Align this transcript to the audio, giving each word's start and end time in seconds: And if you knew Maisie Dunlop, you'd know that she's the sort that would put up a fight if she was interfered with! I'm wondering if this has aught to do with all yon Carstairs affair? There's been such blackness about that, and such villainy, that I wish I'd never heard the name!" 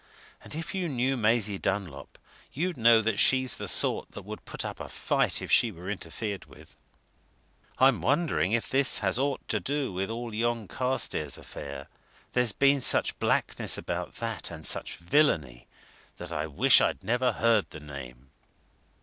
And 0.43 0.55
if 0.55 0.73
you 0.73 0.89
knew 0.89 1.15
Maisie 1.15 1.59
Dunlop, 1.59 2.17
you'd 2.51 2.75
know 2.75 3.03
that 3.03 3.19
she's 3.19 3.57
the 3.57 3.67
sort 3.67 4.13
that 4.13 4.23
would 4.25 4.45
put 4.45 4.65
up 4.65 4.79
a 4.79 4.89
fight 4.89 5.43
if 5.43 5.51
she 5.51 5.69
was 5.71 5.85
interfered 5.85 6.45
with! 6.45 6.75
I'm 7.77 8.01
wondering 8.01 8.51
if 8.51 8.67
this 8.67 8.97
has 9.05 9.19
aught 9.19 9.47
to 9.49 9.59
do 9.59 9.93
with 9.93 10.09
all 10.09 10.33
yon 10.33 10.67
Carstairs 10.67 11.37
affair? 11.37 11.87
There's 12.33 12.51
been 12.51 12.81
such 12.81 13.19
blackness 13.19 13.77
about 13.77 14.13
that, 14.13 14.49
and 14.49 14.65
such 14.65 14.95
villainy, 14.97 15.67
that 16.17 16.33
I 16.33 16.47
wish 16.47 16.81
I'd 16.81 17.03
never 17.03 17.33
heard 17.33 17.69
the 17.69 17.79
name!" 17.79 18.31